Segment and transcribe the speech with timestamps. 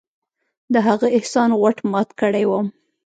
[0.73, 2.67] د هغه احسان غوټ مات کړى وم.